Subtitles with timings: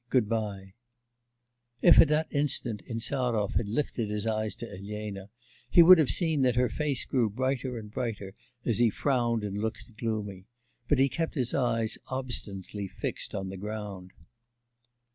[0.09, 0.73] Goodbye.'
[1.83, 5.29] If, at that instant, Insarov had lifted his eyes to Elena,
[5.69, 8.33] he would have seen that her face grew brighter and brighter
[8.65, 10.47] as he frowned and looked gloomy;
[10.89, 14.09] but he kept his eyes obstinately fixed on the ground.